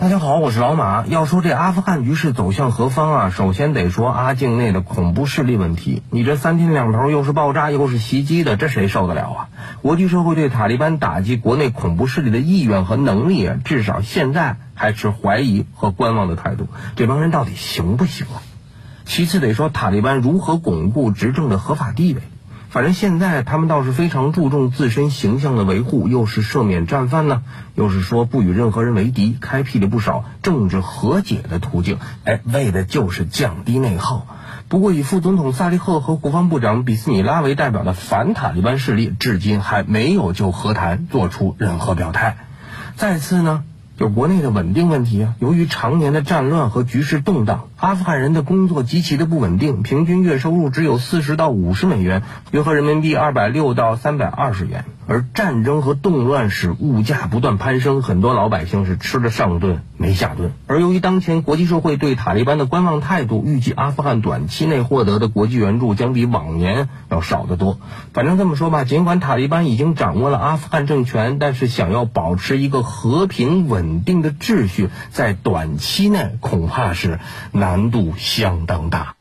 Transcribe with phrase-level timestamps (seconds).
[0.00, 1.04] 大家好，我是老马。
[1.08, 6.04] 要说这阿富汗局势走向何方啊，首先得说阿境内的恐怖势力问题。
[6.10, 9.48] 你这三天两头又是爆炸又是袭击的，这谁受得了啊？
[9.82, 16.68] 国际社会对塔利班打击国内恐怖势力的意愿和能力，至少现在还持怀疑和观望的态度。
[16.94, 18.38] 这帮人到底行不行啊？
[19.04, 22.22] 其次得说塔利班如何巩固执政的合法地位。
[22.70, 27.42] 反正现在他们倒是非常注重自身形象的维护，又是赦免战犯呢，
[27.74, 34.26] 又是说不与任何人为敌，开辟了不少政治和解的途径，哎，为的就是降低内耗。
[34.68, 42.36] 不过，以副总统萨利赫和国防部长比斯米拉为代表的反塔利班势力，至今还没有就和谈做出任何表态。
[42.96, 43.64] 再次呢？
[43.98, 52.22] 就国内的稳定问题啊，由于常年的战乱和局势动荡，阿富汗人的工作极其的不稳定，平均月收入只有四十到五十美元，
[52.52, 54.84] 约合人民币二百六到三百二十元。
[55.08, 60.52] 而战争和动乱使物价不断攀升，很多老百姓是吃了上顿没下顿。
[60.66, 67.78] 而由于当前国际社会对塔利班的观望态度，预计阿富汗短期内获得的国际援助将比往年要少得多。
[68.12, 77.18] 反正这么说吧，尽管塔利班已经掌握了阿富汗政权，但是想要保持一个和平稳定的秩序，在短期内恐怕是
[77.50, 79.14] 难度相当大。